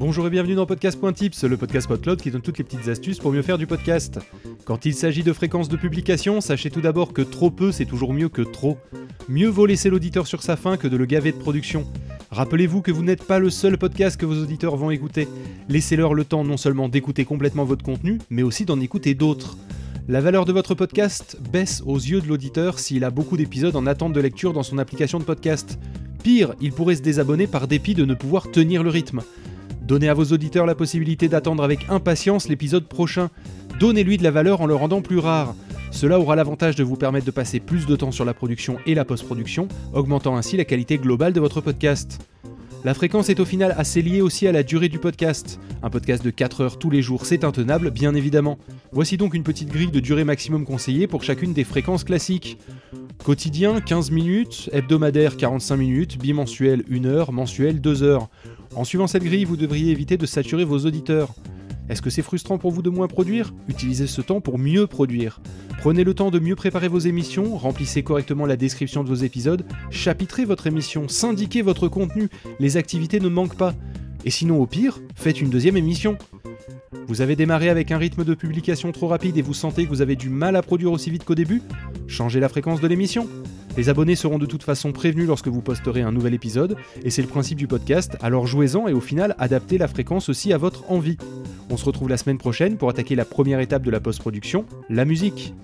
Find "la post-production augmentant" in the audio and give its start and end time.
38.94-40.36